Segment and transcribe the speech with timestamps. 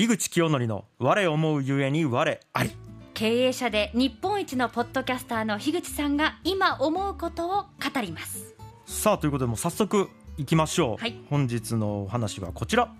[0.00, 2.70] 樋口清則の我思うゆえに我あり。
[3.12, 8.54] 経営者で日本一のポッドキャスターの樋口さんが今思うことを語ります。
[8.86, 10.08] さあということでもう早速
[10.38, 11.20] いきましょう、はい。
[11.28, 12.90] 本日のお話はこちら。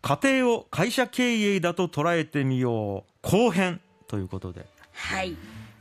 [0.00, 3.10] 家庭を会社経営だと捉えてみよう。
[3.20, 4.64] 後編ということで。
[4.92, 5.36] はい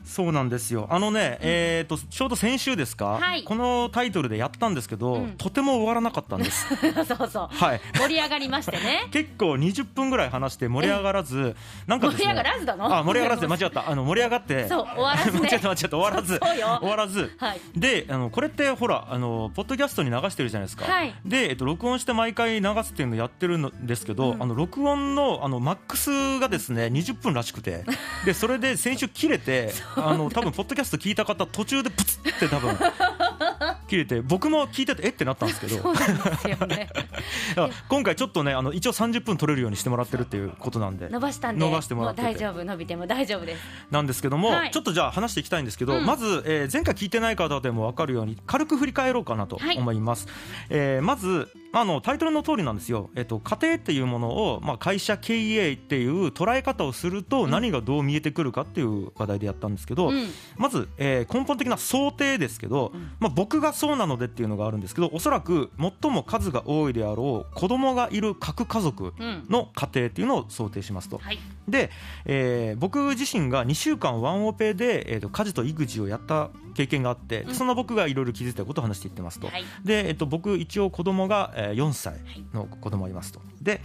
[0.05, 0.87] そうなんですよ。
[0.89, 3.43] あのね、えー、とちょうど先週ですか、はい。
[3.43, 5.31] このタイトルでやったんですけど、うん。
[5.31, 6.67] とても終わらなかったんです。
[7.05, 7.55] そうそう。
[7.55, 7.81] はい。
[7.95, 9.07] 盛り上がりましてね。
[9.11, 11.55] 結構20分ぐらい話して盛り上がらず
[11.87, 12.95] なんか盛り上がらずだの？
[12.95, 13.89] あ盛り上がらず間違った。
[13.89, 14.67] あの盛り上がって。
[14.67, 15.89] そう終わらずね 間違った間違った。
[15.89, 16.39] 終わらず。
[16.41, 16.77] そうよ。
[16.79, 17.35] 終わらず。
[17.37, 17.59] はい。
[17.75, 21.13] であのこれってほらあのポッドキャストに流してるじゃないですか、はい。
[21.25, 24.43] で、えっと、録音して毎回流すっていうのをやってるんですけど、うん。
[24.43, 27.83] あの録音のあのマックスがですね20分らしくて。
[28.25, 32.75] でそれで先週切れてあの多分ポッドキャスト聞いた方途中でプツって多分
[33.87, 35.93] 切れて僕も聞いててえってなったんですけど。
[37.89, 43.61] 今回ちょっとねあの一応30分取れるようにしてもらってるっていうことなんで伸ばしたんで伸ばしてもらって大丈夫伸びても大丈夫です。
[43.91, 44.71] なんですけども、はい。
[44.71, 46.05] ちょっとじゃあ話していきたいんですけど、うん。
[46.05, 49.77] まず、えー前回聞いてない方でも分かるように軽く振り返ろうかなとはい。
[49.77, 50.27] 思います、
[50.69, 60.27] えーまずあのタイトルの通りなんですよ、えっと家庭っていうものを、まあ、会社経営っていう捉え方をすると何がどう見えてくるかっていう話題でやったんですけど、うん。
[60.55, 63.11] まず、えー根本的な想定ですけど、うん。
[63.19, 65.69] まあ、僕がそうなのでっていうのがあるんですけどおそらく
[66.01, 69.45] 最も数が多いであろう子供がいる核家族うん。
[69.49, 71.17] の家庭っていうのを想定しますと。
[71.17, 71.39] はい。
[71.67, 71.89] で、
[72.23, 77.55] えー僕自身が2週間ワンオペで、えー、と家事と育児をやった経験があって、うん。
[77.55, 79.65] そんな僕がいろいろ気づいたことを話していってますと、はい。
[79.83, 82.15] で、えー、と僕一応子供が、えー4歳
[82.53, 83.41] の子供がいますと。
[83.61, 83.81] で、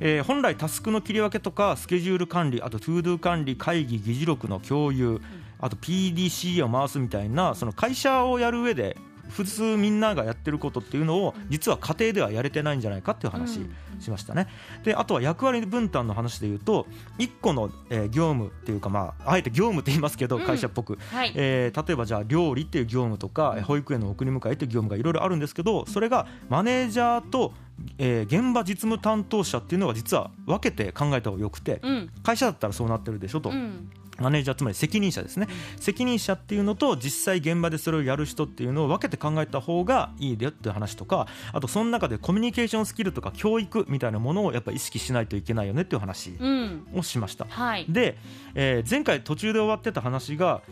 [0.00, 5.20] えー本来タスクの切り分けとかスケジュール管理あと ToDo 管理会議議事録の共有
[5.58, 8.96] あと PDCA を回すみたいなその会社をやる上で
[9.30, 13.74] 普通みんながやってることっていうのを実は家庭ではやれてないんじゃないかっていう話うん。
[14.00, 14.48] しましたね。
[14.82, 16.86] であとは役割分担の話でいうと
[17.18, 20.44] 1個の、えー業務っていうかまああえて業務って言いますけどうん。
[20.44, 21.32] 会社っぽく、はい。
[21.34, 27.52] えー例えばじゃあ料理っていう業務とか保育園の送り迎えっていう業務がいろいろあるんですけどそれがマネージャーと、
[27.98, 32.10] えー現場実務担当者っていうのが実は分けて考えた方がよくてうん。
[32.22, 33.50] 会社だったらそうなってるでしょと。
[33.50, 35.48] うんマネージャーつまり責任者ですね、
[35.80, 46.86] 責任者っていうのと実際現場でそれをやる人っていうのを分けて考えた方がいいよっていう話とかあとその中でコミュニケーションスキルとか教育みたいなものをやっぱ意識しないといけないよねっていう話うん。
[46.94, 47.46] をしました。
[47.48, 47.86] はい。
[47.88, 48.16] で、
[48.54, 50.62] えー前回途中で終わってた話が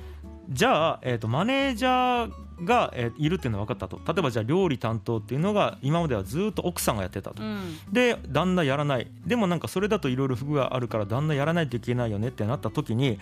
[0.48, 4.00] じゃあ、えー、とマネージャーが、えーいるっていうのは分かったと。
[4.12, 7.78] 例えばじゃあ料理担当っていうのが今まではずっと奥さんがやってたと、うん。
[7.92, 9.10] で旦那やらない。
[9.26, 13.18] でもなんかそれだといろいろ不具があるから旦那やらないといけないよねってなった時に、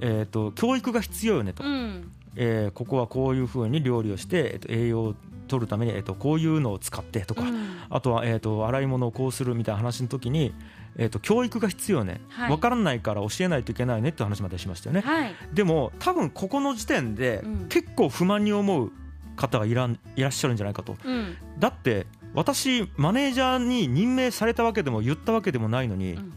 [0.00, 2.10] えー、と教育が必要よねと、うん。
[2.36, 5.14] えーここはこういうふうに料理をして、えーと栄養を
[5.48, 7.76] 取るために、えー、とこういうのを使ってとか、うん。
[7.90, 10.54] あとは、えー、と洗い物をこうするみたいな話の時に、
[10.96, 12.48] えー、と教育が必要ね、はい。
[12.48, 15.02] 分からないから教えないといけないねって話までしましたよね。
[15.02, 15.34] はい。
[15.52, 17.68] でも多分ここの時点でうん。
[17.68, 18.92] 結構不満に思う
[19.36, 20.96] 方がいらんいらっしゃるんじゃないかと。
[21.04, 21.36] うん。
[21.58, 26.32] だって私マネージャーに任命されたわけでも言ったわけでもないのに、うん。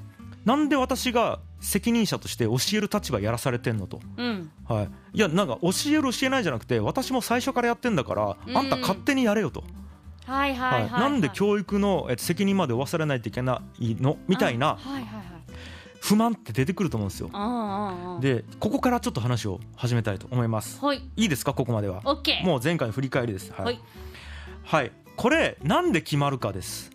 [0.45, 4.51] なんで私が責任者として教える立場やらされてんのと、うん。
[4.68, 8.57] はい、いやなんか教える教えないじゃなくて私も最初からやってんだから、うん。
[8.57, 9.63] あんた勝手にやれよと、
[10.31, 14.18] はいはいはいなんで教育のえっと責任まで負わされないといけないの？
[14.28, 15.25] みたいなはいはいはい。
[16.00, 17.30] 不満って出てくると思うんですよ。
[18.22, 20.84] でここからちょっと話を始めたいと思います。
[20.84, 20.97] はい。
[21.16, 21.53] いいですか？
[21.53, 22.02] ここまでは。
[22.06, 23.52] オッケーもう前回の振り返りです。
[23.52, 23.66] はい。
[23.66, 23.80] はい。
[24.64, 24.92] はい。
[25.16, 26.90] これなんで決まるかです。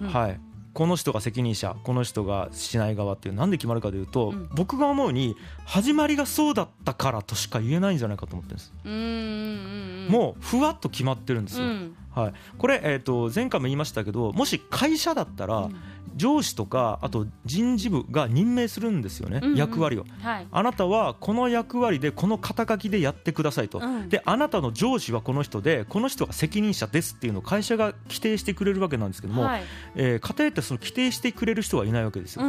[0.00, 0.08] うん。
[0.08, 0.40] はい。
[0.72, 4.48] この人が責任者この人がしない側っていうなんで決まるかというと、うん。
[4.54, 10.08] 僕が思うに始まりがそうだったからとしか言えないんじゃないかと思ってるんです、うんうんうん。
[10.10, 15.76] もうふわっと決まってるんですよ、うんはい、これ、えー、と前回も言いましたけどもし会社だったら、うん。
[16.16, 20.04] 上司とかあと人事部が任命するんですよね、役割を。
[20.20, 20.46] はい。
[20.50, 24.08] あなたはこの役割でこの肩書きでやってくださいと、うん。
[24.08, 29.62] であなたの上司はこの人でこの人が責任者ですっていうのを会社が規定してくれるわけなんですけども、はい。
[29.94, 32.42] えー家庭ってその規定してくれる人はいないわけですよ。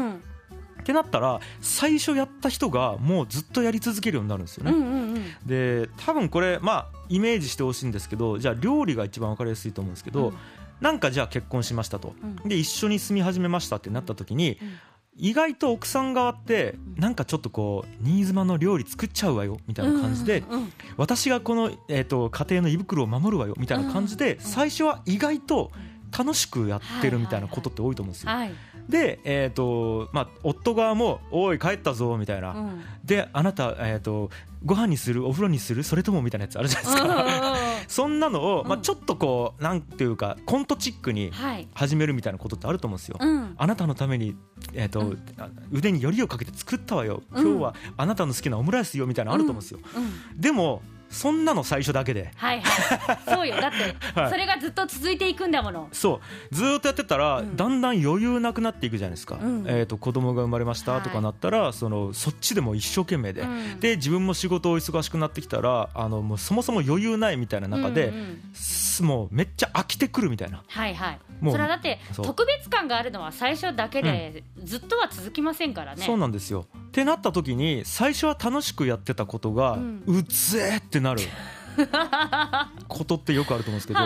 [0.91, 4.71] うんってなったら最初やった人がもうずっとやり続けるようになるんですよね。
[4.71, 5.23] うんうんうん。
[5.45, 10.35] で多分これまあイメージしてほしいんですけどじゃあ料理が一番わかりやすいと思うんですけど、うん。
[10.81, 12.49] なんかじゃあ結婚しましたと、うん。
[12.49, 14.79] で一緒に住み始めましたってなった時に、うん。
[15.17, 20.43] 意外と奥さん側ってなんかちょっとこう新妻の料理作っちゃうわよみたいな感じで、
[20.97, 25.71] 私がこの、えー、と家庭の胃袋を守るわよみたいな感じで、最初は意外と
[26.17, 28.31] 楽しくやってるみたいなことって多いと思うんですよ。
[28.31, 28.51] はい
[28.89, 32.81] で、えーとまあ、夫側も「おい帰ったぞ」みたいな、うん。
[33.03, 34.29] であなた、えー、と
[34.63, 37.55] ご飯にするお風呂にするそれともみたいなやつあるじゃないですか。
[37.87, 38.81] そんなのを、まあ、うん。
[38.81, 41.67] ちょっとこうなんていうかコントチックにはい。
[41.73, 43.17] 始めるみたいなことってあると思うんですよ。
[43.19, 43.53] うん。
[43.57, 44.35] あなたのために、
[44.73, 45.23] えーとうん。
[45.37, 47.43] あ腕によりをかけて作ったわよ、うん。
[47.43, 50.41] 今日はあなたの好きなオムライスよみたいなのあると思うんですよ、うん。
[50.41, 50.81] でも
[51.11, 52.31] そんなの最初だけで。
[52.35, 53.19] はいはい。
[53.29, 53.59] そうよ。
[53.59, 54.31] だって はい。
[54.31, 55.89] それがずっと続いていくんだもの。
[55.91, 56.21] そ
[56.51, 56.55] う。
[56.55, 57.55] ずーっとやってたら、うん。
[57.55, 59.65] だんだん余裕なくなっていくじゃないですか、うん。
[59.67, 63.79] えー、と子供が生まれましたとかなったら、そのそっちでも一生懸命で、うん。
[63.79, 70.63] で自分も仕事お忙しくなってきたらあのもうそもそも余裕ないみたいな中で、うんうんすもうめっちゃ飽きてくるみたいな。
[70.67, 71.19] はいはい。
[71.39, 76.03] もうそれはだって特別感があるのは最初だけでずっとは続きませんからね。
[76.03, 81.21] そうなんですよってなった時に最初は楽しくやってたことが、ううんっぜーってなる
[82.89, 83.99] ことってよくあると思うんですけど、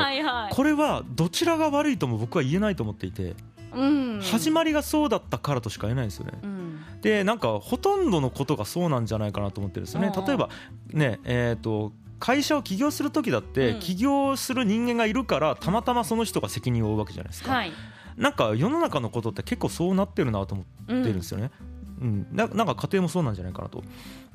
[0.51, 3.35] これはどちらが悪いとも僕は言えないと思っていて、
[3.73, 6.33] うん始まりがそうだったからとしか言えないんですよね。
[6.43, 10.11] うんでなんかほとんどのことがそうなんじゃないかなと思ってるんですよね。
[10.15, 10.49] 例えば
[10.91, 17.51] ねえー、と会社を起業する時だって、うん起業する人間がいるからたまたまその人が責任を負うわけじゃないですか。
[17.51, 17.71] はい
[18.17, 21.51] なんか世の中のことって結構そうなってるなと思ってるんですよね。
[21.59, 23.79] うん、ななんか家庭もそうなんじゃないかなと。
[23.79, 23.81] っ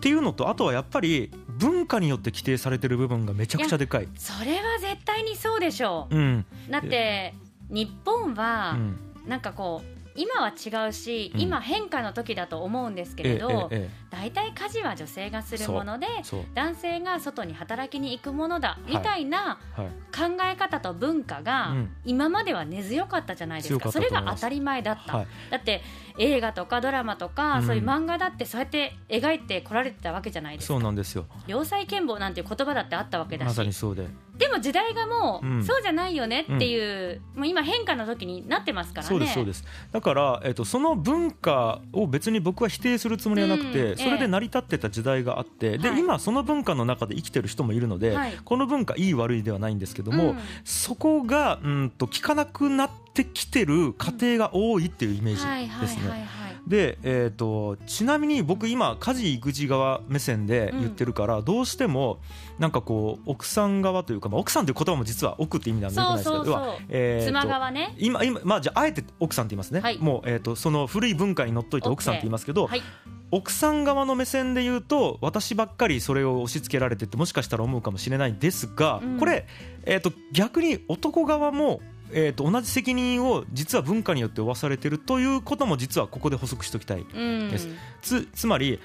[0.01, 4.09] ていうのとあとはやっぱり文化によって規定されてる部分がめちゃくちゃでかい。
[4.17, 7.35] それは絶対にそうでしょうんうだって
[7.69, 8.97] 日本うはん
[9.27, 11.41] なんかこう今は違うし、うん。
[11.41, 14.11] 今変化の時だと思うんですけええれど、ええ。
[14.11, 16.07] 大体家事は女性がするもので
[16.55, 18.97] 男性が外に働きに行くものだ、い。
[18.97, 19.87] みたいなはい。
[20.11, 21.91] 考え方と文化がうん。
[22.05, 25.27] 今までは根強かったじゃないです強かそれが当たり前だった、はい。
[25.51, 25.83] だって
[26.19, 27.67] 映画とかドラマとか、うん。
[27.67, 30.75] そういう漫画だってそうやって描いてこられてたわけじゃないですか。
[30.75, 31.27] そうなんですよ。
[31.47, 34.07] 良妻賢母なんていう言葉だってあったわけだましさにそうで
[34.41, 35.63] でも時代がもう、うん。
[35.63, 39.09] そうじゃないよねっていう、もう今変化の時になってますからね。
[39.09, 39.65] そうですそうです。
[39.93, 43.97] だから、えっとその文化を別に僕は否定するつもりはなくて、うん。
[43.99, 46.01] それで成り立ってた時代があって、ではい。
[46.01, 48.39] 今その文化の中で生きてる人もいるので、はい。
[48.43, 50.39] この文化いい悪いではないんですけども、うん。
[50.65, 56.27] そこがうんと効かなくなってきてる家庭が多いっていうイメージですね。
[56.67, 62.21] で、えー、とちなみに僕今家事育児側目線で言ってるから、どうしても
[62.59, 67.95] なんかこう奥さん側というか、まあ、奥さんという言葉も実は奥って意味なんでよくないですけどえーと妻側ね。
[67.99, 69.99] 今今まあじゃああえて奥さんって言いますね、はい。
[69.99, 72.83] もう、えー、とその古い文化にのっといて奥さんって言いますけど、はい。
[73.33, 79.19] 奥さん側の目線で言うと私ばっかりそれを押し付けられてってもしかしたら思うかもしれないんですが、うん。
[79.19, 79.47] これ、
[79.85, 81.81] えー、と逆に男側も、
[82.13, 87.51] えー、と同じ責任を実は文化によって負わされてるということも実はここで補足しておきたいうん。
[87.51, 87.69] です
[88.03, 88.81] つつまり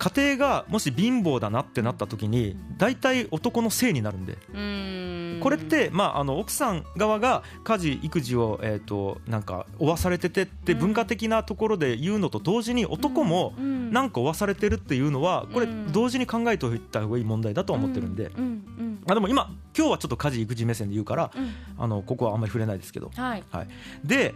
[0.00, 4.38] 家庭がもし貧乏だなってなった時に大体男のせいになるんで。
[4.54, 5.40] うん。
[5.42, 10.78] これって、まあ、あの奥さん側が家事育児を、えー、となんか負わされててってうん。
[10.78, 15.92] 文化的なところで言うのと同時に男もうんなんか負わされてるっていうのはこれうん。
[15.92, 18.32] 同時に考えておいた方がいい問題だとは思ってるんで、
[19.06, 21.52] あでも今今日はちょっと家事育児目線で言うからうん。
[21.76, 23.10] あのここはあんまり触れないですけど。
[23.14, 23.44] はい。
[24.02, 24.34] で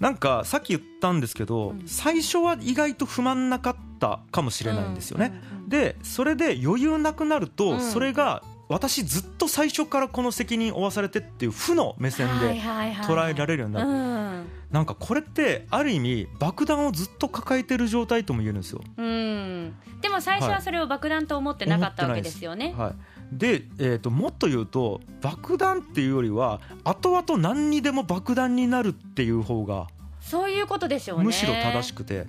[0.00, 1.82] なんかさっき言ったんですけど、うん。
[1.86, 5.32] 最初は意外と不満なかったかもしれないんですよね。
[5.68, 12.54] でそれで余裕なくなると、うんそれが私ずっと最初からこの責任を負わされてっていう負の目線で
[13.02, 14.24] 捉えられるようになる、うん
[14.70, 18.80] なんかこれってある意味爆弾をずっと抱えてる状態とも言えるんですよ。
[18.96, 22.74] うんでも最初はそれを爆弾と思ってなかったわけですよね。
[22.76, 22.94] はい、
[23.30, 29.86] で、えー、ともっと言うと爆弾っていうよりは後々何にでも爆弾になるっていう方が
[30.20, 31.24] そういうことでしょうね。
[31.26, 32.26] むしろ正しくて。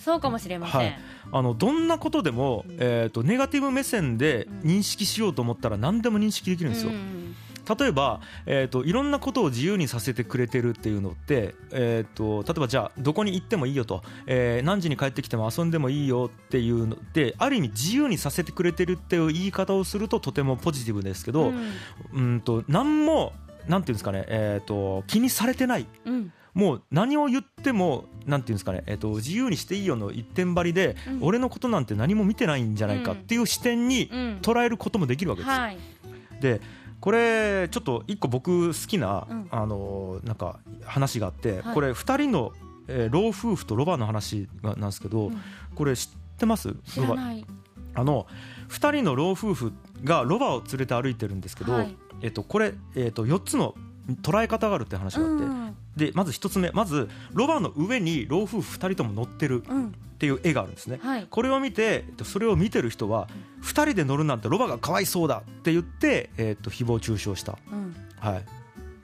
[0.00, 0.80] そうかもしれません。
[0.80, 0.98] はい。
[1.32, 2.76] あのどんなことでも、うん。
[2.80, 6.92] えー、とネガティブ目線で認識しようと思ったら何でも認識できるんですよ。
[6.92, 7.36] うん。
[7.78, 21.72] 例えば、えー、といろんなことを自由にさせてくれてるっていうのって、えー、と例えばじゃあどこに行ってもいいよと、えー何時に帰ってきても遊んでもいいよっていうのってある意味自由にさせてくれてるっていう言い方をするととてもポジティブですけど、うん。
[22.12, 23.32] うんと何も
[23.68, 25.86] なんていうんですかね、えー、と気にされてない。
[26.04, 31.18] うんもう何を言ってもなんていうんですかね、えー、と自由にしていいよの一点張りで、うん。
[31.22, 34.38] 俺のことなんて何も見てないんじゃないかっていう視点にうん。
[34.42, 36.40] 捉えることもできるわけです。
[36.40, 36.60] で
[37.00, 39.48] これちょっと一個僕好きな、うん。
[39.50, 41.74] あのなんか話があって、はい。
[41.74, 42.52] これ2人の、
[42.88, 45.40] えー老夫婦とロバの話がなんですけど、うん。
[45.74, 46.68] これ知ってます？
[46.68, 47.46] ロバ知らない。
[47.94, 48.26] あの
[48.68, 49.72] 2人の老夫婦
[50.04, 51.96] がロバを連れて歩いてるんですけど、はい。
[52.22, 53.74] えっとこれ、えっと4つの
[54.16, 55.76] 捉え方があるって話があって、うん。
[55.96, 56.70] でまず1つ目。
[56.70, 59.88] まずロバの上に老夫婦2人とも乗ってるうん。
[59.88, 59.90] っ
[60.20, 61.00] ていう絵があるんですね。
[61.02, 61.26] はい。
[61.30, 63.28] これを見てえっとそれを見てる人は
[63.62, 67.96] 2人で乗るなんてロバがかわいそうだって言って、えっと誹謗中傷した、うん。
[68.18, 68.42] はい、っ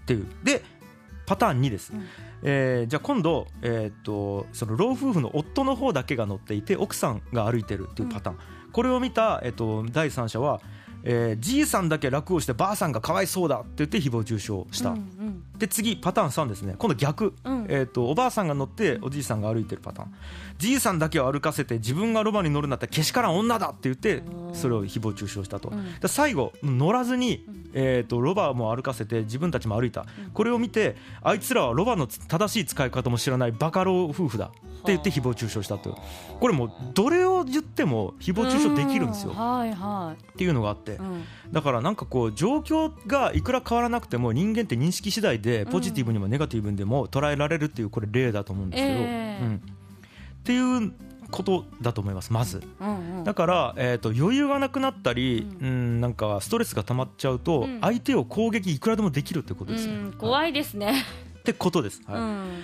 [0.04, 0.26] ていう。
[0.44, 0.62] で
[1.24, 2.04] パターン2です、うん。
[2.42, 8.38] えーじゃあ今度、えー、とその老夫婦の夫の方だけが乗っていて奥さんが歩いてるっていうパターン、
[8.72, 10.60] これを見た、えー、と第三者は、
[11.08, 16.74] えーじいさんだけ楽をしてばあさんがかわいそうだって言って誹謗中傷した、うんで次パターン3ですね。
[16.78, 17.66] 今度逆、うん。
[17.68, 20.14] えー、とおばあさんが乗っておじいさんが歩いてるパターン。
[20.58, 24.22] じいさんだけを歩かせて自分がロバに乗るんだったらけしからん女だって言って
[24.52, 25.94] それを誹謗中傷したと、うん。
[25.98, 35.98] で最後乗らずにん、えー、とロバも歩かせて自分たちも歩いた、これを見てあいつらはロバの正しい使い方も知らないバカ老夫婦だって言って誹謗中傷したと
[36.38, 39.32] これもうどれを言っても誹謗中傷できるんですよ。
[39.32, 41.24] うはいはっていうのがあってい、うん。
[41.52, 49.44] だからなんかこう状況がいくら変わらなくても人間って認識次第でポジティブにもネガティブにでも捉えられるっていうこれ例だと思うんですけど、ええ。
[49.44, 49.58] うん、っ
[50.44, 50.92] ていう
[51.30, 52.62] ことだと思いますまず。
[52.80, 53.24] うんうん。
[53.24, 57.80] だから、えー、と余裕がなくなったり、ううん、なんかストレスが溜まっちゃうと、うん。
[57.80, 61.04] 相手を攻撃いくらでもできるってことですね、うん、はい怖いですね、
[61.38, 62.20] ってことです、はい。
[62.20, 62.62] うん。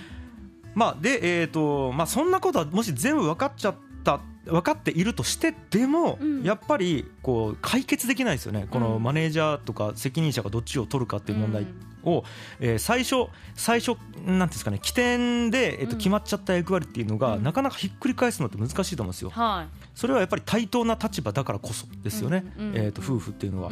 [0.75, 6.43] まあでえーとまあ、そんなことはもし全部分かっちゃった分かっているとしてでも、うん。
[6.43, 9.03] やっぱりこう解決できないですよね、このうん。
[9.03, 11.65] マネージャーとか責任者がどっちを取るかっていう問題
[12.03, 12.23] を、
[12.59, 15.97] えー最初、最初なんていうんですかね起点で、えーとうん。
[15.97, 17.43] 決まっちゃった役割っていうのが、うん。
[17.43, 19.29] なかなかひっくり返すのって難しいと思うんですよ。
[19.29, 22.43] はそれはやっぱり対等な立場だからこそですよね、
[22.73, 23.71] えー、と夫婦っていうのは。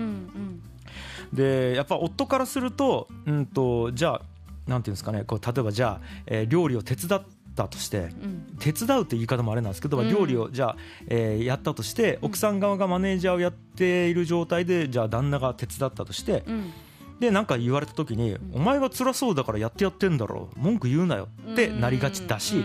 [1.33, 4.21] でやっぱ夫からすると,、うん、とじゃあ
[4.67, 7.23] なんていうんですかねこう例えばじゃあ、えー料理を手伝っ
[7.61, 8.57] たとしてうん。
[8.59, 10.09] 手伝うって言い方もあれなんですけど、うん。
[10.09, 10.77] 料理をじゃあ、
[11.07, 16.73] えーやったとして奥さん側がマネージャーをやっている状態でじゃあ旦那が手伝ったとしてうん。
[17.19, 21.27] でなんか言われた時に、お前が辛そうだからやってやってんだろ文句言うなよ。
[21.51, 22.63] ってなりがちだし、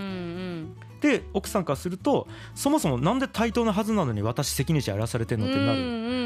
[1.01, 6.17] で奥さんからするとそもそもなんで対等なはずなのに私責任者やらされてんのってなる、うんうんうん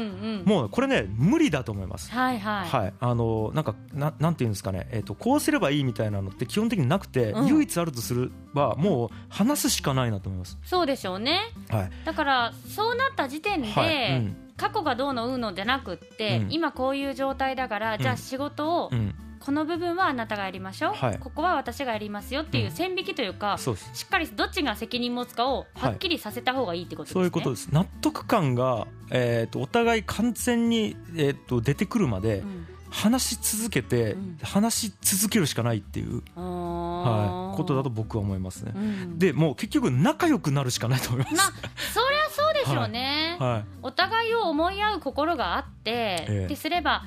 [0.45, 2.11] もうこれね無理だと思います。
[2.11, 7.47] はいはい、はい、あのなんかななんていうんですかね、えっとこうすればいいみたいなのって基本的になくて、うん。
[7.47, 10.57] 唯一あるとすればもう話すしかないなと思います。
[10.63, 11.39] そうでしょうね。
[11.69, 14.17] はい、だからそうなった時点で、はい。
[14.17, 14.37] うん。
[14.57, 16.51] 過去がどうのうのじゃなくって、うん。
[16.51, 19.10] 今こういう状態だから、じゃあ仕事を、うん、
[19.41, 21.19] この部分はあなたがやりましょう、はい。
[21.19, 22.71] ここは私がやりますよっていううん。
[22.71, 23.89] 線引きというか、そうです。
[23.93, 27.13] しっかりどっちが責任持つかをはっきりさせた方がいいってことですね。
[27.15, 27.69] そういうことです。
[27.71, 32.67] 納得感が、えっとお互い完全に、えっと出てくるまでうん。
[32.91, 34.37] 話し続けて、うん。
[34.43, 38.73] 話し続けるしかないっていう、はい、ことだと僕は思いますね。
[38.75, 39.17] うん。
[39.17, 41.35] でもう結局仲良くなるしかないと思います。
[41.35, 41.47] まあ
[41.93, 46.45] そりゃそうでしょうね、 はい、お互いを思い合う心があって、ええ。
[46.45, 47.03] ってすれば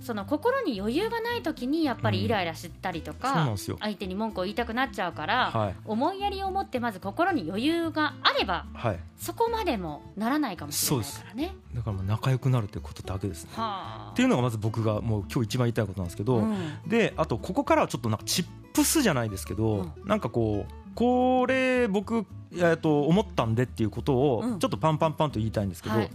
[0.00, 5.74] その心に余裕がない時にやっぱりイライラしたりとか、相手に文句を言いたくなっちゃうから、はい。
[5.84, 11.56] 思いやりを持ってまず心に余裕があればはい、そこまでもならないかもしれないからね。
[11.74, 13.50] だから仲良くなるってことだけですね。
[13.54, 14.10] はあ。
[14.12, 16.56] っていうのがまず僕がもう今日一番言いたいことなんですけど、うん。
[16.86, 22.26] であとここからはちょっとなんかチップスじゃないですけど、うなんかこうこれ僕、
[22.56, 24.58] えっと思ったんでっていうことをうん。
[24.58, 26.10] ちょっとパンパンパンと言いたいんですけど、はい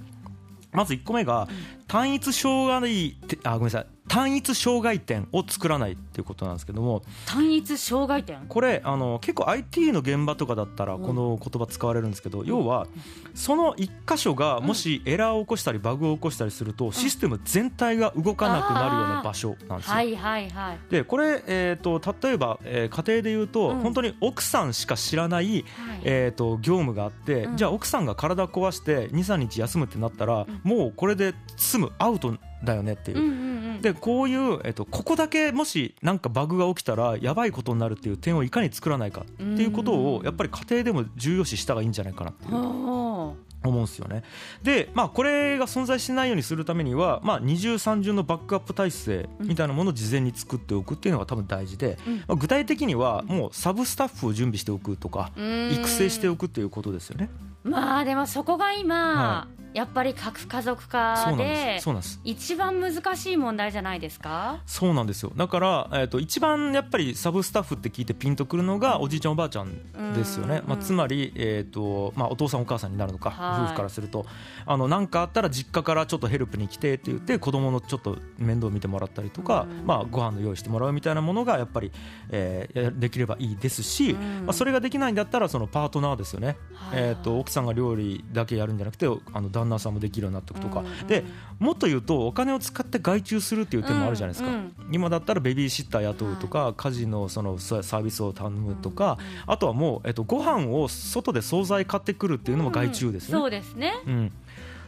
[0.74, 1.48] まず1個目が
[1.88, 3.86] 単一障害てあごめんなさい。
[4.14, 7.02] 単一障害点を作らないっていうことなんですけども。
[7.26, 8.46] 単一障害点？
[8.48, 11.02] これあの結構 IT の現場とかだったらうん。
[11.04, 12.88] この言葉使われるんですけど、要は
[13.34, 19.94] その1箇所がもしエラーを起こしたりバグを起こしたりするとシステム全体が動かなくなるような場所なんですよ。
[19.96, 20.78] はいはいはい。
[20.90, 23.80] でこれ、えー、と例えば、えー家庭で言うと、うん。
[23.80, 25.66] 本当に奥さんしか知らない、はい。
[26.04, 27.58] えー、と業務があって、うん。
[27.58, 33.20] じゃあ奥さんが体壊して23日休むってなったら、もうこれで済むアウトだよねっていう。
[33.20, 43.36] うんうんうんでこういう、えっとここだけもしなんかバグが起きたらやばいことになるっていう点をいかに作らないかっていうことをうんやっぱり家庭でも重要視した方がいいんじゃないかなっていうほ
[43.70, 44.24] 思うんですよね。
[44.62, 57.30] で、まあ、これが存在しないようにするためには、まあ、二重三重のバックアップ体制みたいなものを事前に作っておくっていうのが多分大事で、うんまあ、具体的にはもうサブスタッフを準備しておくとかううん育成しておくっていうことですよね。
[57.64, 61.82] まあでもそこが今、はやっぱり核家族化で
[62.24, 64.62] 一番難しい問題じゃないですか？
[64.68, 65.32] そうなんですよ。
[65.36, 73.64] だから、えー、と一番やっぱりサブスタッフって聞いてピンとくるのがおじいちゃんおばあちゃんですよね、うんまあ、つまり、えーとまあ、お父さんお母さんになるのか、はい。
[73.64, 74.28] 夫婦からすると。
[74.68, 79.88] あの何かあったら実家からちょっとヘルプに来てって言って子供のちょっと面倒見てもらったりとか、うん。
[79.88, 81.92] まあ、ご飯の用意してもらうみたいなものがやっぱり、
[82.30, 84.46] えーやできればいいですし、うん。
[84.46, 91.24] まあ、それができないんだったらそのパートナーですよね、はいえー、と奥さんが料理だけやるんじゃなくてあの旦那さんもできるようになっておくとか、うんで
[91.60, 94.74] もっと言うとお金を使って外注するっていう手もあるじゃないですか、うんうん。
[94.92, 99.18] 今だったらベビーシッター雇うとか、家事のそのササービスを頼むとか、
[99.48, 103.32] あとはもう、えっと、ご飯を外で惣菜買ってくるっていうのも外注ですね。
[103.32, 103.94] そうですね。
[104.06, 104.32] うん。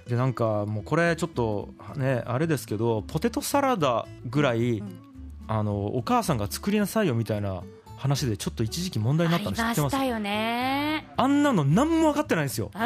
[0.08, 4.84] でなんかもうこれちょっとねあれですけどポテトサラダぐらい
[5.48, 7.64] あのお母さんが作りなさいよみたいな
[8.06, 9.96] 話でちょっと一時期問題になったの知あってます？
[10.06, 11.08] よね。
[11.18, 12.70] あんなの何も分かってないんですよ。
[12.74, 12.82] うん。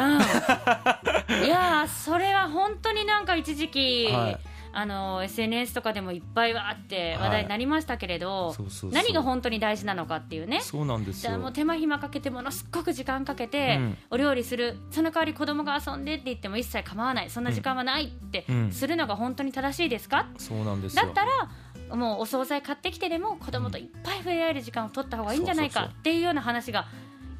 [1.44, 4.38] いやーそれは本当になんか一時期、はい。
[4.72, 7.18] あの SNS とかでもいっぱいわーってはい。
[7.18, 8.54] 話題になりましたけれど、
[8.92, 10.60] 何が本当に大事なのかっていうね。
[10.62, 11.30] そうなんですよ。
[11.30, 13.98] じゃあもう手間暇かけてものすっごく時間かけてうん。
[14.10, 17.30] お料理する、その代わり子供が遊んでって言っても一切構わない。
[17.30, 18.72] そんな時間はないってうん。
[18.72, 21.02] するのが本当に正しいですか、そうなんですよ。
[21.02, 21.30] だったら
[21.96, 26.86] もうお惣菜買ってきてでも子供といっぱい触れ合える時間を取った方がいいんじゃないかっていうような話が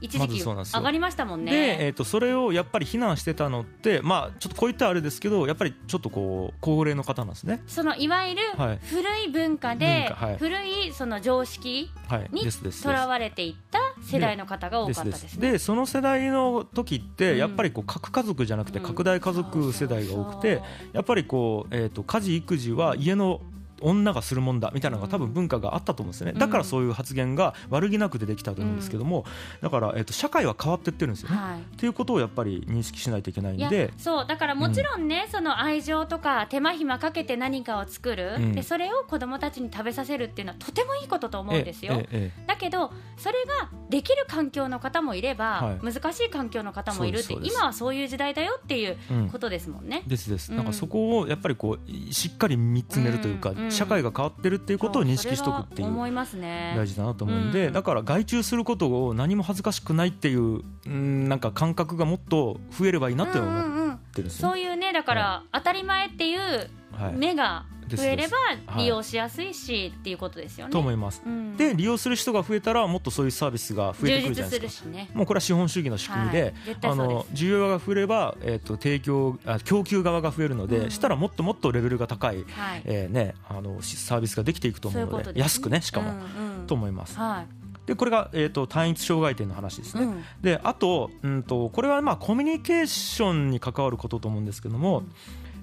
[0.00, 0.26] 一時ま
[0.64, 1.52] 期上がりましたもんね。
[1.52, 7.62] で、えー、とそれをやっぱり非難してたのって、まあ、ちょっとこういったらあれですけどやっぱりちょっとこう高齢の方なんですね。
[7.66, 8.78] そのいわゆるはい。
[8.83, 10.38] 古い文化で、はい。
[10.38, 15.52] 古いその常識はい、にとらわれていった世代の方が多かったですね。
[15.52, 17.38] でその世代の時ってうん。
[17.38, 18.87] やっぱりこう核家族じゃなくてうん。
[18.87, 23.42] 拡大家族世代が多くてやっぱりこう、えー、と家事育児は家の
[23.81, 26.39] 女がするもんだみたいなのが多分文化があったと思うんですよね、うん。
[26.39, 29.25] だからそういう発言が悪気なく出てきたと思うんですけども、
[29.61, 31.61] だから、えー、と社会は変わってってるんですよね、はい。
[31.61, 38.53] っていうことをやっぱり認識しないといけないんいやでそうだからもちろんね、その愛情とか手間暇かけて何かを作る、うん。
[38.53, 42.03] でそれを子供たちに食べさせるっていうのはとてもいいことと思うんですよ、
[42.47, 45.93] だけどそれができる環境の方もいれば、はい。
[45.93, 48.97] 難しい環境の方もいるって今はそういう時代だよっていう
[49.33, 50.03] ことですもんね。
[50.07, 50.57] ですです、うん。
[50.57, 56.75] なんかそこをやっぱりこうしっかり見つめるというか、社会が変わってるっていうことを認識しておくっていうそれは思いますね。
[56.77, 57.73] 大事だなと思うんで、うん。
[57.73, 64.53] だから外注することを何も恥ずかしくないっていううんなんか感覚がもっと増えればいいなってうん思ってるんですよね。
[64.55, 67.15] そういうねだから、当たり前っていうはい。
[67.17, 67.65] 目が
[67.97, 70.73] 増えればはい利用しやすいしっていうことですよね。
[70.73, 71.23] と思います。
[71.25, 74.88] うんで利用する人が増えたらもっとそういうサービスが増えてくるじゃないですか。
[74.88, 75.11] 充実するしね。
[75.14, 82.82] もうこれは資本主義の仕組みで、あの需要が増えれば、えっと提供あ供給側が増えるので、うんしたらもっともっとレベルが高い、はい。
[82.85, 87.16] えーね、あのしサービスができていくと思うので安くねしかも、うんうんと思います。
[87.18, 87.44] は
[87.87, 90.00] でこれが、えー、と単一障害点の話ですい。
[90.00, 90.06] ね。
[90.06, 95.02] うんであと,、うん、とこれはまあコミュニケーションに関わることと思うんですけども、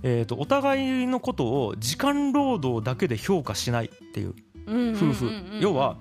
[0.03, 4.35] えー、とお互いのことを時間労働だけで評価しないっていう
[4.67, 5.97] 夫婦、要は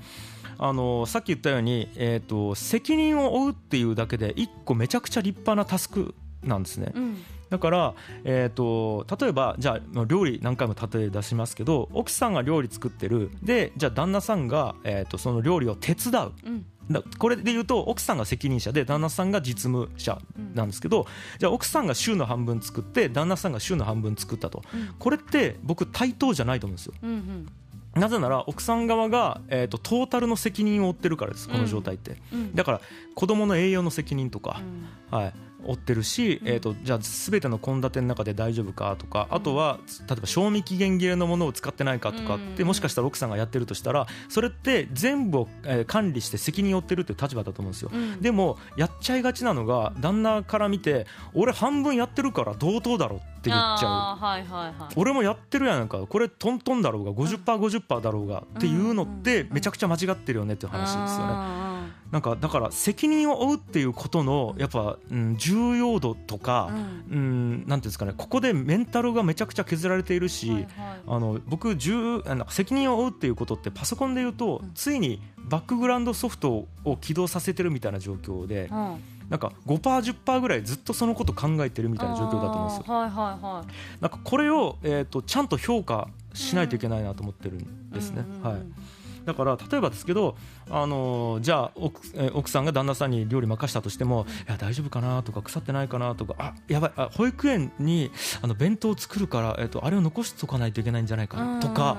[0.59, 6.93] あのさっき言ったように、えー、と責任を負うっていうだけで一個めちゃくちゃ立派なタスクなんですね。
[6.95, 7.23] うん。
[7.49, 13.31] だから、えー、と例えばじゃあ料理何回も例え出しますけど奥さんが料理作ってる。
[13.43, 16.33] でじゃあ旦那さんが、えー、とその料理を手伝う。
[16.45, 20.21] うんだこれで言うと奥さんが責任者で旦那さんが実務者
[20.55, 21.07] なんですけど、
[21.39, 24.95] じゃあ奥さんが週の半分作って旦那さんが週の半分作ったと、うん。
[24.99, 26.95] これって僕対等じゃないと思うんですよ。
[27.03, 28.01] うんうん。
[28.01, 32.55] なぜなら奥さん側が、えー、とトータルの責任を負ってるからですこの状態って、うん。
[32.55, 32.81] だから
[33.15, 34.61] 子供の栄養の責任とか。
[35.11, 35.19] う、ん。
[35.19, 35.35] はい、
[35.67, 36.49] 負ってるし、うん。
[36.49, 42.69] えー、とじゃあ全ての献立の中で大丈夫かとかあとは例えば賞味期限切れのものを使ってないかとかって、うん。
[42.69, 47.91] もしかしたら奥さんがやってるとしたらそれって全部を、えー管理して責任を負ってるっていう立場だと思うんですよ。
[47.93, 48.21] うん。
[48.21, 54.23] でもやっちゃいがちなのが旦那から見て俺半分やってるから同等だろって言っちゃう。
[54.23, 54.95] はいはいはい。
[54.97, 55.99] 俺もやってるやんか。
[56.07, 61.76] これトントンだろうが 50%50% だろうがっていうのってめちゃくちゃ間違ってるよねっていう話ですよね。
[62.17, 66.71] なんかだから責任を負うっていうことのやっぱ、うん、重要度とか、
[67.11, 70.67] うん、なんていうんですかねここでメンタルがめちゃくちゃ削られているし、はいはい。
[71.09, 74.73] あの僕責任を負うっていうことってパソコンで言うと、うん。
[74.73, 79.03] ついにバックグラウンドソフトを起動させてるみたいな状況で、うん。
[79.29, 82.95] なんか 5%10% ぐらいずっとそのこと考えてるみたいな状況だと思うんですよ。
[82.95, 84.01] はいはいはい。
[84.01, 88.25] なんかこれを、えー、とちゃんと評価しないといけないなと思ってるんですね。
[88.27, 88.43] うんうんうん。
[88.43, 88.63] はい
[89.27, 90.37] だから例えばですけど、
[90.71, 98.11] あのーじゃあ奥えー奥さんが旦那さんに料理任したとしても、いや大丈夫かなとか腐ってないかなとかあやばいあ保育園に
[98.41, 101.99] あの弁当を作るから、えー、とあれを残しておかないといけないんじゃないかなとか、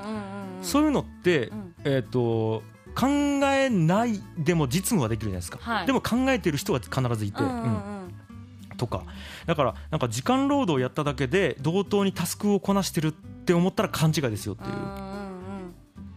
[0.61, 1.75] そういうのって、うん。
[1.83, 2.63] えー、と
[2.95, 5.85] 考えないでも実務はできるじゃないですか、はい。
[5.85, 8.11] でも考えてる人は必ずいて、うんうんうん。
[8.77, 9.03] とか。
[9.45, 14.71] だからなんか時間労働をやっただけで同等にタスクをこなしてるって思ったら勘違いですよっていう、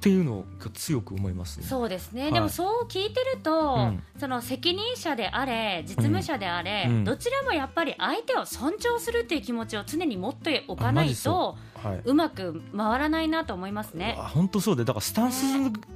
[0.01, 1.67] っていうのを強く思いますね。
[1.67, 2.33] そうですね、はい。
[2.33, 4.03] でもそう聞いてると、うん。
[4.19, 7.05] その責任者であれ実務者であれ、うん。
[7.05, 12.01] どちらもやっぱり相手を尊重するっていう気持ちを常に持っておかないとはい。
[12.03, 14.17] うまく回らないなと思いますね。
[14.19, 15.45] あ本当そうでだからスタンス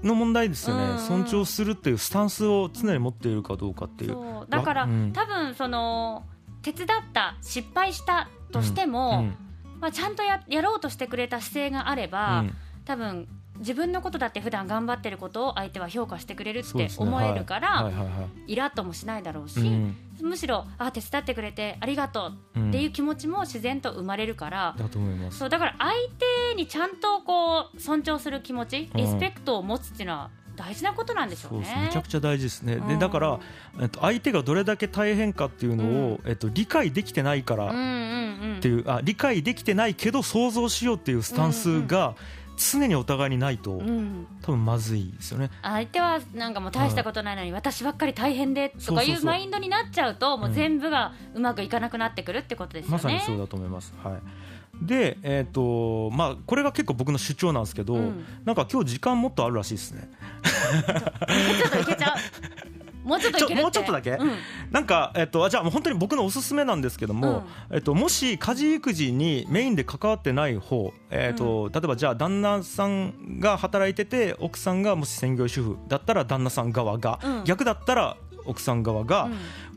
[0.02, 0.90] の問題ですよね、うん。
[0.90, 4.16] うん尊重するっていうスタンスを常に持っているかどうかっていう。
[4.50, 5.12] だから、うん。
[5.14, 6.26] 多分その
[6.60, 9.36] 手伝った失敗したとしても、うん。
[9.80, 12.54] まあ、ちゃんとややろうとしてくれた姿勢があれば、うん。
[12.84, 17.94] 多分自分のことだって普段頑張ってることを相手は評価してくれるって思えるから、はい。
[17.94, 19.96] はいイラッともしないだろうし、うん。
[20.20, 25.38] むしろあ手伝ってくれてありがとうっていう気持ちも自然と生まれるから、だと思います。
[25.38, 25.92] そうだから相
[26.50, 31.84] 手にちゃんとこう尊重する気持ちリスペクトを持つっていうのは大事なことなんでしょうね。
[31.86, 32.88] めちゃくちゃ大事ですね、うん。
[32.88, 33.40] でだから、
[33.80, 37.86] えっと、相手がどれだけ大変かっていうのを、えっと、理解できてないからうんうんう
[38.54, 38.56] ん。
[38.58, 42.14] っていう、あ理解できてないけど想像しようっていうスタンスが
[42.56, 45.50] 常にお互いにないと、うん多分まずいですよね。
[45.62, 52.92] 相手はなんかもう大したことないのに私ばっかり大変でとかいそうマインドになっちゃうともう全部がうまくいかなくなってくるってことですよね。
[52.92, 53.94] まさにそうだと思います。
[54.02, 54.22] はい。
[54.82, 60.10] で、えっ、と、まあ、これが結構僕の主張なんですけど、うんなんか今日時間もっとあるらしいですね。
[60.42, 62.83] ちょっといけちゃう。
[63.04, 64.12] もうちょっともうちょっとだけ？
[64.12, 64.30] うん。
[64.70, 77.44] なんか、えっ、と、あじゃあ、本当に僕のおすすめなんですけども、えっ、と、もし家事育児にメインで関わってない方、えっ、と、例えばじゃあ旦那さんが働いてて、奥さんがもし専業主婦だったら旦那さん側が、うん。
[77.44, 79.28] 逆だったら奥さん側が、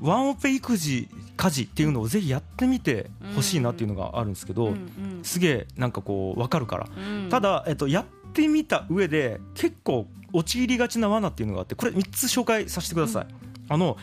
[0.02, 5.24] ワンオペ育児家事っていうのをぜひやってみてほしいなっていうのがあるんですけど、うんうん。
[5.24, 7.30] すげえなんかこう分かるから、うん。
[7.30, 13.28] ただ、えっと、やってみた上で結構陥りがちな罠っていうのがあってこれ3つ紹介させてください。
[13.70, 13.98] あの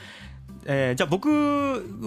[0.67, 1.29] えーじゃあ僕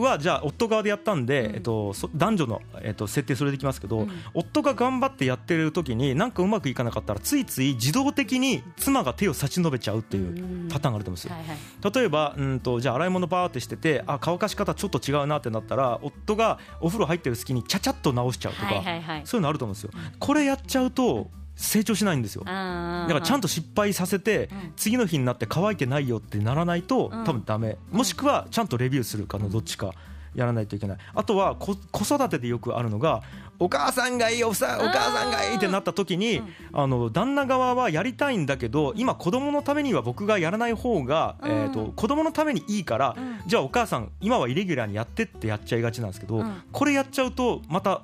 [0.01, 1.55] はじゃあ夫側でやったんで、うん。
[1.55, 4.11] えっと、そ男女の、えっと、設定それできますけど、うん。
[4.33, 11.33] 夫が頑張ってやってる時になんかうまくいかなかったらついつい自動的に妻が手を差し伸べちゃうっていうパターンがあると思うんですよ。
[11.33, 11.93] はいはい。
[11.93, 19.21] 例えばうんとじゃあ洗い物バーってしててあ乾かし方ちょっと違うなってなったら夫がお風呂入ってる隙にちゃちゃっと直しちゃうとか、はいはいはい。
[19.25, 19.91] そういうのあると思うんですよ。
[20.19, 22.43] これやっちゃうと成長しないんですよ。
[22.45, 24.73] だだからちゃんと失敗させてうん。
[24.77, 27.23] 次の日になって乾いてないよってならないとうん。
[27.25, 27.77] 多分ダメ。
[27.91, 29.91] もしくはちゃんとレビューするかのどっちか
[30.35, 30.97] やらないといけない。
[31.15, 33.23] あとは子子育てでよくあるのが
[33.59, 36.43] お母さんがいいおさお母さんがいいってなった時に
[36.73, 41.51] あの旦那側はやりたいんだけど今子供のためには僕がやらない方がうん。
[41.51, 43.39] えーと子供のためにいいからうん。
[43.47, 46.61] じゃあお母さん今はイレギュラーにやってってやっちゃいがちなんですけどうん。
[46.71, 48.03] これやっちゃうとまた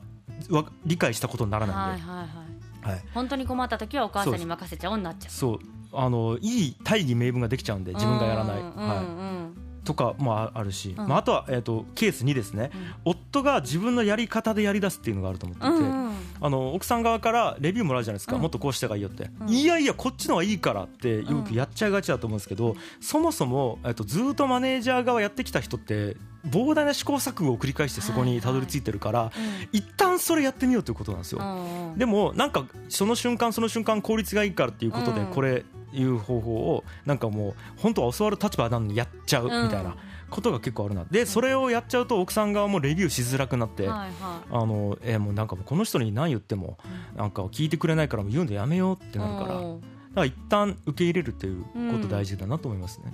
[0.49, 2.52] わ理解したことにならないんで
[2.83, 3.03] はい。
[3.13, 5.59] 本当に困った時はお母さんに任せちゃおうになっちゃうそう。
[5.93, 9.55] あのいい大義名分ができちゃうんで自分がやらない、うんうんはうん。
[9.83, 11.07] い、とかもああるし、うん。
[11.07, 12.71] まあ、あとは、えー、とケース2ですね、
[13.05, 16.13] 夫が自分のやり方でやり出すっていうのがあると思っていて、うんうん。
[16.41, 18.41] あの奥さん側からレビューもらうじゃないですか、うん。
[18.41, 19.49] もっとこうした方がいいよって、うん。
[19.49, 29.31] いやいやこっちの方がいいからってよくやっちゃいがちだと思うんですけど、そもそも、えっと、ずーっとマネージャー側やってきた人って膨大な試行錯誤を繰り返してそこにたどり着いてるから、
[29.71, 31.39] 一旦それやってみようということなんですよ。
[31.39, 31.89] うん。
[31.91, 35.27] うんでもなんかその瞬間その瞬間効率がいいからっていうことでうん。
[35.27, 39.95] これいう方法をなんかもう本当は教わる立場なのにやっちゃうみたいな
[40.31, 41.05] ことが結構あるな。
[41.09, 44.09] でそれをやっちゃうと奥さん側もレビューしづらくなってはいはい。
[44.51, 46.77] あのえーもうなんかこの人に何言っても
[47.15, 49.47] なんか聞いてくれないからもう言うんでやめようってなるから。
[49.47, 49.81] だかうん
[50.15, 53.11] ら一旦受け入れるっていうこと大事だなと思いますね。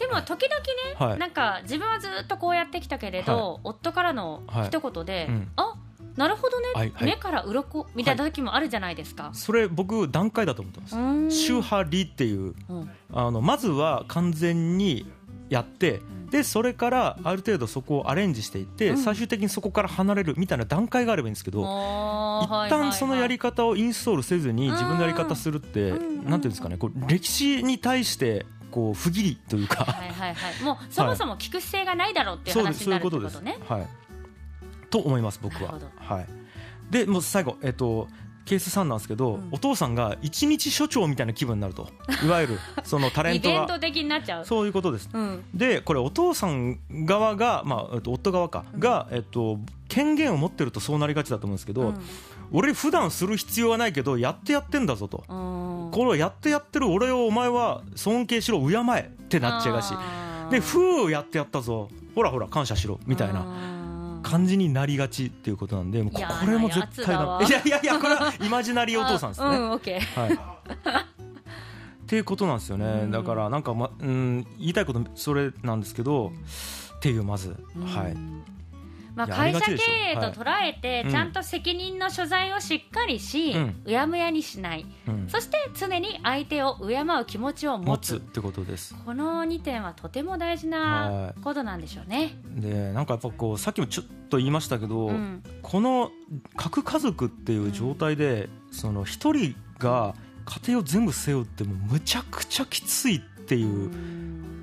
[0.00, 1.18] でも時々ね、はい。
[1.18, 5.48] なんか自分はずっとこうやってきたけれど、夫からの一言で、うん。
[5.56, 5.74] あ
[6.16, 7.04] なるほどね、はいはい。
[7.04, 9.30] 目から鱗みたいな時もあるじゃないですか。
[9.34, 10.96] それ僕段階だと思ってます。
[10.96, 11.30] うん。
[11.30, 12.90] 宗派理っていううん。
[13.12, 15.06] あのまずは完全に
[15.50, 18.98] やってでそれからある程度そこをアレンジしていって、うん。
[18.98, 22.70] 最終的にそこから離れるみたいな段階があればいいんですけど、一はいはいはい。
[22.70, 26.30] 旦そのやり方をインストールせずに自分のやり方するって、うん。
[26.30, 33.38] なんていうんですかねこう歴史に対してこう不義理というか、はいはいはい、もうそもそも聞く姿勢がないだろうっていう話になるってこです。
[33.38, 33.58] こととね。
[33.68, 33.88] はい、
[34.90, 35.78] と思います僕は。
[35.96, 36.26] はい、
[36.90, 38.08] でもう最後、えっと
[38.50, 39.48] ケース3なんですけど、うん。
[39.52, 41.88] お父さんが一日所長みたいな気分になると。
[42.24, 43.58] いわゆる そのタレイントが。
[43.60, 44.44] ベント的になっちゃう。
[44.44, 45.08] そういうことです。
[45.12, 45.44] うん。
[45.54, 51.94] でこれお父さん側が、まあえっと、夫側か、が、えっと、権限を持ってるとそうなりがちだと思うんですけど、
[52.52, 59.94] 俺普段する必要はないけどやってやってんだぞと、これをやってやってる俺をお前は尊敬しろ敬えってなっちゃうがし
[60.50, 61.88] でふうやってやったぞ。
[62.14, 63.80] ほらほら感謝しろみたいなうん。
[64.22, 66.10] 感じになりがちっていうことなんでこ
[66.46, 70.00] れも絶対だいやいやいやこれは イマジナリーお父さんですね。
[72.02, 73.10] っていうことなんですよね、うん。
[73.12, 76.32] だからなんか、まうん、言いたいことそれなんですけど、
[76.96, 78.16] っていうまず、はい、
[79.14, 88.16] まあ、会社経営と捉えて、はいちゃんと責任の所在をしっかりし、うやむやにしない、うん、そして常に相手を敬う気持ちを持つ。
[88.16, 88.94] ってことです。
[89.04, 92.38] この2点はとても大事はないことなんでしょうね。
[92.44, 95.42] でなんかやっぱこうさっきもちょっと言いましたけど、うん。
[95.62, 96.10] この
[96.56, 103.90] 核家族っていう状態で、その一人が家庭を全部背負うってもうむちゃくちゃきついっていう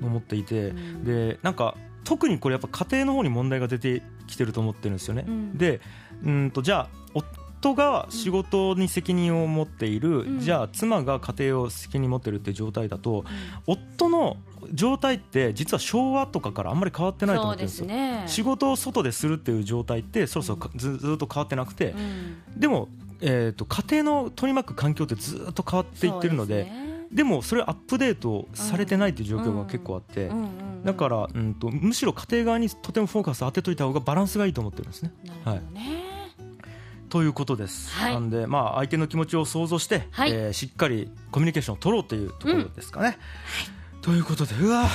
[0.00, 1.04] のを思っていて、うん。
[1.04, 1.76] でなんか
[2.08, 5.26] 特にこれやっぱ家庭の方に問題が出てきてると思ってるんですよね。
[5.28, 5.58] うん。
[5.58, 5.82] で
[6.24, 7.22] うんとじゃあお
[7.58, 10.40] 夫が仕事に責任を持っている、うん。
[10.40, 13.26] じゃあ妻が家庭を責任持ってるっていう状態だと、
[13.66, 14.38] 夫の
[14.72, 17.84] 状態って実は昭和とかからあんまり変わってないと思ってるんですよ。
[17.84, 18.24] すね。
[18.26, 21.96] 仕事を外でするっていう状態ってそろそろかずずっと変わってなくて、う
[22.56, 22.58] ん。
[22.58, 22.88] でも、
[23.20, 26.70] えー、と家庭の取り巻く環境ってずっと変わっていってるので
[27.10, 35.12] でもそれアップデートされてないっていう状況が結構あって、うんうんうんだから、うん、とむしろ家庭側にとてもフォーカス当てといた方がバランスがいいと思ってるんですね。
[35.44, 36.34] なるほどね、
[37.08, 37.90] ということです。
[37.94, 38.12] はい。
[38.14, 40.30] なんで、まあ、相手の気持ちを想像して、はい。
[40.30, 43.18] えーしっかりコミュニケーションを取ろうというところですかね。
[44.00, 44.86] ということでうわ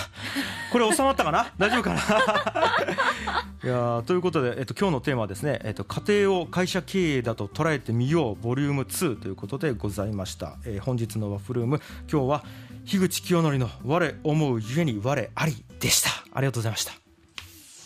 [0.71, 1.51] これ収まったかな？
[1.59, 1.99] 大丈夫かな？
[3.63, 12.43] いやーということで、えっと、今日のテーマはですね、えっと、家庭を会社経営だと捉えてみようボリューム2ということでございました、えー本日のワッフルーム今日は
[12.85, 16.09] 樋口清則の「我思うゆえに我あり」でした。
[16.33, 17.02] ありがとうございました。